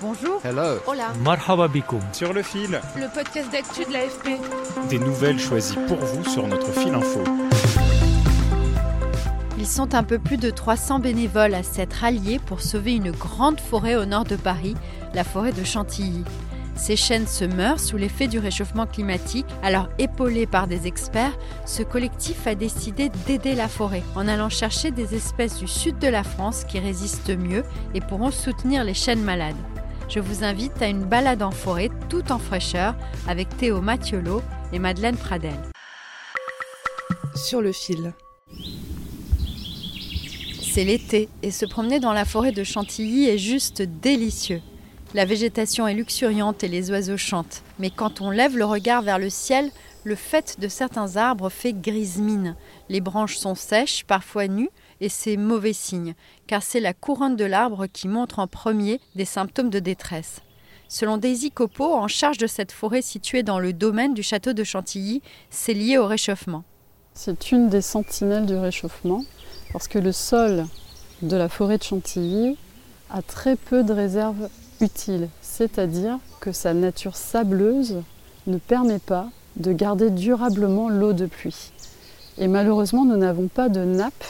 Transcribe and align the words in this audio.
Bonjour. 0.00 0.40
Hello. 0.44 0.78
Hola. 0.86 1.12
Marhaba 1.24 1.66
bikoum. 1.68 2.00
Sur 2.12 2.32
le 2.32 2.42
fil, 2.42 2.80
Le 2.96 3.12
podcast 3.12 3.50
d'actu 3.50 3.84
de 3.84 3.92
l'AFP. 3.92 4.38
des 4.88 4.98
nouvelles 4.98 5.40
choisies 5.40 5.78
pour 5.88 5.96
vous 5.98 6.24
sur 6.24 6.46
notre 6.46 6.70
fil 6.72 6.94
info. 6.94 7.24
Ils 9.58 9.66
sont 9.66 9.94
un 9.94 10.04
peu 10.04 10.18
plus 10.20 10.36
de 10.36 10.50
300 10.50 11.00
bénévoles 11.00 11.54
à 11.54 11.62
s'être 11.64 12.04
alliés 12.04 12.38
pour 12.38 12.60
sauver 12.60 12.94
une 12.94 13.10
grande 13.10 13.60
forêt 13.60 13.96
au 13.96 14.04
nord 14.04 14.24
de 14.24 14.36
Paris, 14.36 14.76
la 15.14 15.24
forêt 15.24 15.52
de 15.52 15.64
Chantilly. 15.64 16.22
Ces 16.76 16.94
chênes 16.94 17.26
se 17.26 17.44
meurent 17.44 17.80
sous 17.80 17.96
l'effet 17.96 18.28
du 18.28 18.38
réchauffement 18.38 18.86
climatique, 18.86 19.46
alors 19.64 19.88
épaulé 19.98 20.46
par 20.46 20.68
des 20.68 20.86
experts, 20.86 21.36
ce 21.66 21.82
collectif 21.82 22.46
a 22.46 22.54
décidé 22.54 23.10
d'aider 23.26 23.56
la 23.56 23.66
forêt 23.66 24.04
en 24.14 24.28
allant 24.28 24.48
chercher 24.48 24.92
des 24.92 25.16
espèces 25.16 25.58
du 25.58 25.66
sud 25.66 25.98
de 25.98 26.06
la 26.06 26.22
France 26.22 26.62
qui 26.62 26.78
résistent 26.78 27.36
mieux 27.36 27.64
et 27.94 28.00
pourront 28.00 28.30
soutenir 28.30 28.84
les 28.84 28.94
chênes 28.94 29.24
malades. 29.24 29.56
Je 30.08 30.20
vous 30.20 30.42
invite 30.42 30.80
à 30.80 30.86
une 30.86 31.04
balade 31.04 31.42
en 31.42 31.50
forêt 31.50 31.90
tout 32.08 32.32
en 32.32 32.38
fraîcheur 32.38 32.94
avec 33.26 33.54
Théo 33.58 33.82
Mathiolo 33.82 34.40
et 34.72 34.78
Madeleine 34.78 35.18
Pradel. 35.18 35.52
Sur 37.34 37.60
le 37.60 37.72
fil. 37.72 38.14
C'est 40.62 40.84
l'été 40.84 41.28
et 41.42 41.50
se 41.50 41.66
promener 41.66 42.00
dans 42.00 42.14
la 42.14 42.24
forêt 42.24 42.52
de 42.52 42.64
Chantilly 42.64 43.28
est 43.28 43.36
juste 43.36 43.82
délicieux. 43.82 44.62
La 45.12 45.26
végétation 45.26 45.86
est 45.86 45.94
luxuriante 45.94 46.64
et 46.64 46.68
les 46.68 46.90
oiseaux 46.90 47.18
chantent. 47.18 47.62
Mais 47.78 47.90
quand 47.90 48.22
on 48.22 48.30
lève 48.30 48.56
le 48.56 48.64
regard 48.64 49.02
vers 49.02 49.18
le 49.18 49.28
ciel, 49.28 49.70
le 50.04 50.14
fait 50.14 50.56
de 50.58 50.68
certains 50.68 51.16
arbres 51.16 51.50
fait 51.50 51.74
grise 51.74 52.16
mine. 52.16 52.56
Les 52.88 53.02
branches 53.02 53.36
sont 53.36 53.54
sèches, 53.54 54.04
parfois 54.04 54.48
nues, 54.48 54.70
et 55.00 55.08
c'est 55.08 55.36
mauvais 55.36 55.72
signe, 55.72 56.14
car 56.46 56.62
c'est 56.62 56.80
la 56.80 56.94
couronne 56.94 57.36
de 57.36 57.44
l'arbre 57.44 57.86
qui 57.86 58.08
montre 58.08 58.38
en 58.38 58.46
premier 58.46 59.00
des 59.14 59.24
symptômes 59.24 59.70
de 59.70 59.78
détresse. 59.78 60.40
Selon 60.88 61.18
Daisy 61.18 61.50
Copeau, 61.50 61.92
en 61.94 62.08
charge 62.08 62.38
de 62.38 62.46
cette 62.46 62.72
forêt 62.72 63.02
située 63.02 63.42
dans 63.42 63.58
le 63.58 63.72
domaine 63.72 64.14
du 64.14 64.22
château 64.22 64.54
de 64.54 64.64
Chantilly, 64.64 65.22
c'est 65.50 65.74
lié 65.74 65.98
au 65.98 66.06
réchauffement. 66.06 66.64
C'est 67.12 67.52
une 67.52 67.68
des 67.68 67.82
sentinelles 67.82 68.46
du 68.46 68.56
réchauffement 68.56 69.24
parce 69.72 69.88
que 69.88 69.98
le 69.98 70.12
sol 70.12 70.64
de 71.20 71.36
la 71.36 71.48
forêt 71.48 71.78
de 71.78 71.82
Chantilly 71.82 72.56
a 73.10 73.22
très 73.22 73.56
peu 73.56 73.82
de 73.82 73.92
réserves 73.92 74.48
utiles, 74.80 75.28
c'est-à-dire 75.42 76.18
que 76.40 76.52
sa 76.52 76.72
nature 76.72 77.16
sableuse 77.16 78.02
ne 78.46 78.58
permet 78.58 78.98
pas 78.98 79.28
de 79.56 79.72
garder 79.72 80.10
durablement 80.10 80.88
l'eau 80.88 81.12
de 81.12 81.26
pluie. 81.26 81.72
Et 82.38 82.48
malheureusement, 82.48 83.04
nous 83.04 83.16
n'avons 83.16 83.48
pas 83.48 83.68
de 83.68 83.84
nappe 83.84 84.24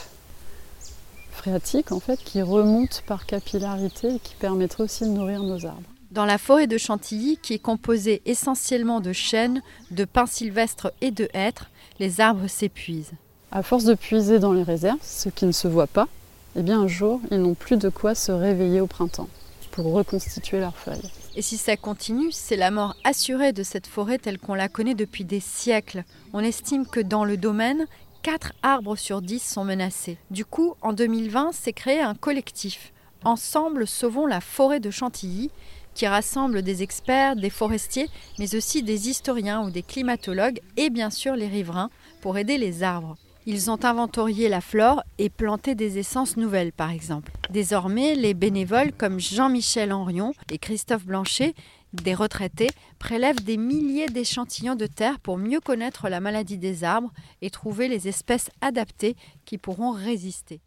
phréatique 1.39 1.91
en 1.91 1.99
fait 1.99 2.19
qui 2.23 2.41
remonte 2.41 3.01
par 3.07 3.25
capillarité 3.25 4.15
et 4.15 4.19
qui 4.19 4.35
permettrait 4.35 4.83
aussi 4.83 5.05
de 5.05 5.09
nourrir 5.09 5.41
nos 5.41 5.65
arbres. 5.65 5.89
Dans 6.11 6.25
la 6.25 6.37
forêt 6.37 6.67
de 6.67 6.77
Chantilly, 6.77 7.37
qui 7.41 7.53
est 7.53 7.59
composée 7.59 8.21
essentiellement 8.25 8.99
de 8.99 9.13
chênes, 9.13 9.61
de 9.91 10.05
pins 10.05 10.25
sylvestres 10.25 10.91
et 11.01 11.11
de 11.11 11.29
hêtres, 11.33 11.69
les 11.99 12.19
arbres 12.19 12.47
s'épuisent. 12.47 13.13
À 13.51 13.63
force 13.63 13.85
de 13.85 13.93
puiser 13.93 14.39
dans 14.39 14.51
les 14.51 14.63
réserves, 14.63 14.99
ce 15.01 15.29
qui 15.29 15.45
ne 15.45 15.51
se 15.51 15.67
voit 15.67 15.87
pas, 15.87 16.07
eh 16.55 16.61
bien 16.61 16.81
un 16.81 16.87
jour, 16.87 17.21
ils 17.31 17.39
n'ont 17.39 17.53
plus 17.53 17.77
de 17.77 17.89
quoi 17.89 18.15
se 18.15 18.31
réveiller 18.31 18.81
au 18.81 18.87
printemps 18.87 19.29
pour 19.71 19.93
reconstituer 19.93 20.59
leurs 20.59 20.75
feuilles. 20.75 21.11
Et 21.35 21.41
si 21.41 21.57
ça 21.57 21.77
continue, 21.77 22.31
c'est 22.31 22.57
la 22.57 22.71
mort 22.71 22.95
assurée 23.03 23.53
de 23.53 23.63
cette 23.63 23.87
forêt 23.87 24.17
telle 24.17 24.39
qu'on 24.39 24.55
la 24.55 24.67
connaît 24.67 24.95
depuis 24.95 25.23
des 25.23 25.39
siècles. 25.39 26.03
On 26.33 26.39
estime 26.39 26.85
que 26.85 26.99
dans 26.99 27.23
le 27.23 27.37
domaine, 27.37 27.85
4 28.21 28.51
arbres 28.63 28.97
sur 28.97 29.21
10 29.21 29.39
sont 29.39 29.63
menacés. 29.63 30.17
Du 30.29 30.43
coup, 30.43 30.75
en 30.81 30.91
2020, 30.91 31.53
s'est 31.53 31.73
créé 31.73 32.01
un 32.01 32.15
collectif. 32.15 32.91
Ensemble, 33.23 33.87
sauvons 33.87 34.25
la 34.25 34.41
forêt 34.41 34.81
de 34.81 34.91
Chantilly, 34.91 35.51
qui 35.93 36.05
rassemble 36.05 36.61
des 36.61 36.83
experts, 36.83 37.35
des 37.35 37.49
forestiers, 37.49 38.09
mais 38.37 38.55
aussi 38.55 38.83
des 38.83 39.09
historiens 39.09 39.63
ou 39.63 39.71
des 39.71 39.83
climatologues 39.83 40.59
et 40.77 40.89
bien 40.89 41.09
sûr 41.09 41.35
les 41.35 41.47
riverains 41.47 41.89
pour 42.21 42.37
aider 42.37 42.57
les 42.57 42.83
arbres. 42.83 43.17
Ils 43.45 43.71
ont 43.71 43.83
inventorié 43.83 44.49
la 44.49 44.61
flore 44.61 45.01
et 45.17 45.29
planté 45.29 45.73
des 45.73 45.97
essences 45.97 46.37
nouvelles, 46.37 46.71
par 46.71 46.91
exemple. 46.91 47.31
Désormais, 47.49 48.13
les 48.15 48.33
bénévoles 48.33 48.91
comme 48.91 49.19
Jean-Michel 49.19 49.91
Henrion 49.91 50.33
et 50.51 50.57
Christophe 50.59 51.05
Blanchet, 51.05 51.55
des 51.93 52.13
retraités, 52.13 52.69
prélèvent 52.99 53.43
des 53.43 53.57
milliers 53.57 54.07
d'échantillons 54.07 54.75
de 54.75 54.85
terre 54.85 55.19
pour 55.19 55.37
mieux 55.37 55.61
connaître 55.61 56.09
la 56.09 56.19
maladie 56.19 56.57
des 56.57 56.83
arbres 56.83 57.11
et 57.41 57.49
trouver 57.49 57.87
les 57.87 58.07
espèces 58.07 58.51
adaptées 58.61 59.15
qui 59.45 59.57
pourront 59.57 59.91
résister. 59.91 60.59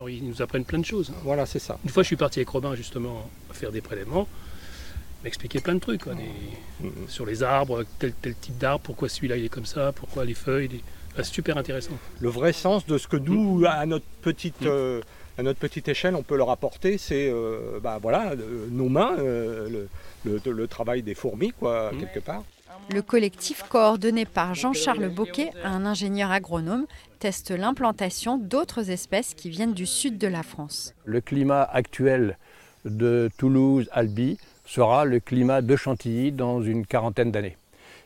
Alors, 0.00 0.10
ils 0.10 0.26
nous 0.26 0.42
apprennent 0.42 0.64
plein 0.64 0.78
de 0.80 0.84
choses. 0.84 1.10
hein. 1.10 1.18
Voilà, 1.22 1.46
c'est 1.46 1.58
ça. 1.60 1.78
Une 1.84 1.90
fois, 1.90 2.02
je 2.02 2.08
suis 2.08 2.16
parti 2.16 2.40
avec 2.40 2.48
Robin 2.48 2.74
justement 2.74 3.30
à 3.50 3.54
faire 3.54 3.70
des 3.70 3.80
prélèvements, 3.80 4.26
m'expliquer 5.22 5.60
plein 5.60 5.74
de 5.74 5.80
trucs 5.80 6.02
quoi, 6.02 6.14
des- 6.14 6.90
sur 7.08 7.24
les 7.24 7.42
arbres, 7.42 7.84
tel, 7.98 8.12
tel 8.20 8.34
type 8.34 8.58
d'arbre, 8.58 8.80
pourquoi 8.82 9.08
celui-là 9.08 9.36
il 9.36 9.44
est 9.44 9.48
comme 9.48 9.64
ça, 9.66 9.92
pourquoi 9.92 10.24
les 10.24 10.34
feuilles. 10.34 10.68
les- 10.68 10.82
Ah, 11.18 11.22
super 11.24 11.56
intéressant. 11.56 11.92
Le 12.20 12.28
vrai 12.28 12.52
sens 12.52 12.86
de 12.86 12.98
ce 12.98 13.08
que 13.08 13.16
nous, 13.16 13.64
à 13.66 13.86
notre 13.86 14.04
petite, 14.22 14.60
Mm. 14.62 14.66
euh, 14.68 15.00
à 15.38 15.42
notre 15.42 15.58
petite 15.58 15.88
échelle, 15.88 16.14
on 16.14 16.22
peut 16.22 16.36
leur 16.36 16.50
apporter, 16.50 16.98
c'est 16.98 17.28
euh, 17.30 17.78
bah, 17.82 17.98
voilà, 18.00 18.32
euh, 18.32 18.66
nos 18.70 18.88
mains, 18.88 19.16
euh, 19.18 19.86
le, 20.24 20.40
le- 20.44 20.52
le 20.52 20.66
travail 20.68 21.02
des 21.02 21.14
fourmis, 21.14 21.52
quoi, 21.58 21.90
Mm. 21.92 21.98
quelque 21.98 22.20
part. 22.20 22.42
Le 22.92 23.02
collectif 23.02 23.64
coordonné 23.68 24.26
par 24.26 24.54
Jean-Charles 24.54 25.08
Boquet, 25.08 25.50
un 25.64 25.86
ingénieur 25.86 26.30
agronome, 26.30 26.86
teste 27.18 27.50
l'implantation 27.50 28.38
d'autres 28.38 28.90
espèces 28.90 29.34
qui 29.34 29.50
viennent 29.50 29.72
du 29.74 29.86
sud 29.86 30.18
de 30.18 30.28
la 30.28 30.42
France. 30.42 30.94
Le 31.04 31.20
climat 31.20 31.62
actuel 31.64 32.38
de 32.84 33.28
Toulouse, 33.38 33.88
Albi, 33.92 34.38
sera 34.66 35.04
le 35.04 35.18
climat 35.20 35.62
de 35.62 35.74
Chantilly 35.76 36.30
dans 36.32 36.62
une 36.62 36.86
quarantaine 36.86 37.32
d'années. 37.32 37.56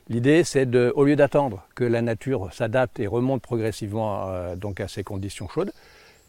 L'idée, 0.08 0.44
c'est 0.44 0.66
de, 0.66 0.92
au 0.96 1.04
lieu 1.04 1.16
d'attendre 1.16 1.66
que 1.74 1.84
la 1.84 2.02
nature 2.02 2.52
s'adapte 2.52 2.98
et 2.98 3.06
remonte 3.06 3.42
progressivement 3.42 4.28
euh, 4.28 4.56
donc 4.56 4.80
à 4.80 4.88
ces 4.88 5.04
conditions 5.04 5.48
chaudes, 5.48 5.72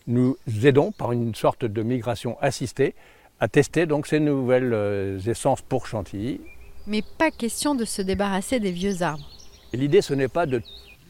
nous 0.07 0.37
aidons 0.63 0.91
par 0.91 1.11
une 1.11 1.33
sorte 1.33 1.65
de 1.65 1.83
migration 1.83 2.37
assistée 2.41 2.95
à 3.39 3.47
tester 3.47 3.85
donc 3.85 4.05
ces 4.07 4.19
nouvelles 4.19 4.73
euh, 4.73 5.19
essences 5.19 5.61
pour 5.61 5.87
Chantilly. 5.87 6.41
Mais 6.87 7.03
pas 7.17 7.31
question 7.31 7.75
de 7.75 7.85
se 7.85 8.01
débarrasser 8.01 8.59
des 8.59 8.71
vieux 8.71 9.01
arbres. 9.01 9.27
Et 9.73 9.77
L'idée, 9.77 10.01
ce 10.01 10.13
n'est 10.13 10.27
pas 10.27 10.45
de 10.45 10.61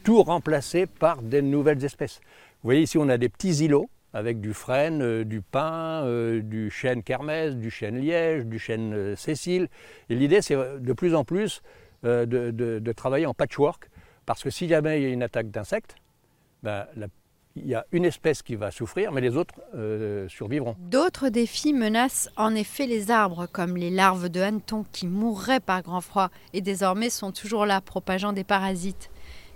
tout 0.04 0.22
remplacer 0.22 0.86
par 0.86 1.22
des 1.22 1.42
nouvelles 1.42 1.84
espèces. 1.84 2.20
Vous 2.62 2.68
voyez 2.68 2.82
ici, 2.82 2.98
on 2.98 3.08
a 3.08 3.18
des 3.18 3.28
petits 3.28 3.64
îlots 3.64 3.88
avec 4.14 4.40
du 4.40 4.52
frêne, 4.52 5.02
euh, 5.02 5.24
du 5.24 5.40
pin, 5.40 6.04
euh, 6.04 6.42
du 6.42 6.70
chêne 6.70 7.02
kermès, 7.02 7.56
du 7.56 7.70
chêne 7.70 7.98
liège, 7.98 8.44
du 8.44 8.58
chêne 8.58 8.92
euh, 8.92 9.16
cécile. 9.16 9.68
Et 10.10 10.14
l'idée, 10.14 10.42
c'est 10.42 10.56
de 10.56 10.92
plus 10.92 11.14
en 11.14 11.24
plus 11.24 11.62
de, 12.02 12.50
de- 12.50 12.92
travailler 12.92 13.26
en 13.26 13.34
patchwork, 13.34 13.90
parce 14.26 14.42
que 14.42 14.50
si 14.50 14.68
jamais 14.68 15.00
il 15.00 15.02
y 15.02 15.06
a 15.06 15.10
une 15.10 15.22
attaque 15.22 15.50
d'insectes, 15.50 15.96
ben, 16.62 16.86
il 17.56 17.66
y 17.66 17.74
a 17.74 17.84
une 17.92 18.04
espèce 18.04 18.42
qui 18.42 18.54
va 18.54 18.70
souffrir, 18.70 19.12
mais 19.12 19.20
les 19.20 19.36
autres 19.36 19.54
euh, 19.74 20.26
survivront. 20.28 20.74
D'autres 20.78 21.28
défis 21.28 21.72
menacent 21.72 22.30
en 22.36 22.54
effet 22.54 22.86
les 22.86 23.10
arbres, 23.10 23.46
comme 23.52 23.76
les 23.76 23.90
larves 23.90 24.28
de 24.28 24.40
hannetons 24.40 24.86
qui 24.90 25.06
mourraient 25.06 25.60
par 25.60 25.82
grand 25.82 26.00
froid 26.00 26.30
et 26.54 26.60
désormais 26.60 27.10
sont 27.10 27.32
toujours 27.32 27.66
là, 27.66 27.80
propageant 27.80 28.32
des 28.32 28.44
parasites. 28.44 29.10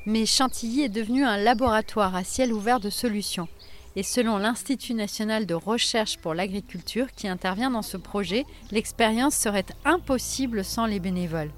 Mais 0.04 0.26
Chantilly 0.26 0.82
est 0.82 0.88
devenu 0.88 1.24
un 1.24 1.38
laboratoire 1.38 2.14
à 2.14 2.22
ciel 2.22 2.52
ouvert 2.52 2.80
de 2.80 2.90
solutions. 2.90 3.48
Et 3.96 4.02
selon 4.02 4.36
l'Institut 4.36 4.92
national 4.92 5.46
de 5.46 5.54
recherche 5.54 6.18
pour 6.18 6.34
l'agriculture 6.34 7.10
qui 7.12 7.28
intervient 7.28 7.70
dans 7.70 7.82
ce 7.82 7.96
projet, 7.96 8.44
l'expérience 8.70 9.34
serait 9.34 9.64
impossible 9.86 10.64
sans 10.64 10.84
les 10.84 11.00
bénévoles. 11.00 11.50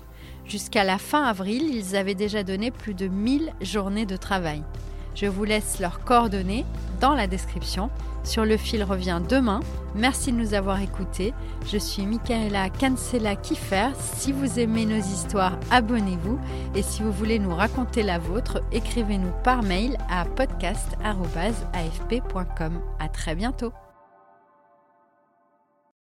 Jusqu'à 0.49 0.83
la 0.83 0.97
fin 0.97 1.25
avril, 1.25 1.75
ils 1.75 1.95
avaient 1.95 2.15
déjà 2.15 2.43
donné 2.43 2.71
plus 2.71 2.95
de 2.95 3.07
1000 3.07 3.53
journées 3.61 4.07
de 4.07 4.17
travail. 4.17 4.63
Je 5.15 5.27
vous 5.27 5.45
laisse 5.45 5.79
leurs 5.79 6.03
coordonnées 6.05 6.65
dans 7.01 7.15
la 7.15 7.27
description. 7.27 7.91
Sur 8.25 8.45
le 8.45 8.57
fil 8.57 8.83
revient 8.83 9.21
demain. 9.29 9.61
Merci 9.95 10.33
de 10.33 10.39
nous 10.39 10.55
avoir 10.55 10.81
écoutés. 10.81 11.35
Je 11.67 11.77
suis 11.77 12.07
Michaela 12.07 12.71
Cancela 12.71 13.37
Kiffer. 13.37 13.91
Si 13.99 14.33
vous 14.33 14.59
aimez 14.59 14.87
nos 14.87 14.97
histoires, 14.97 15.59
abonnez-vous. 15.71 16.39
Et 16.75 16.83
si 16.83 17.03
vous 17.03 17.13
voulez 17.13 17.39
nous 17.39 17.55
raconter 17.55 18.03
la 18.03 18.19
vôtre, 18.19 18.63
écrivez-nous 18.73 19.33
par 19.45 19.63
mail 19.63 19.99
à 20.11 20.25
podcast.afp.com. 20.25 22.81
À 22.99 23.09
très 23.09 23.35
bientôt. 23.35 23.73